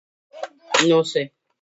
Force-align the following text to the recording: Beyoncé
Beyoncé 0.79 1.31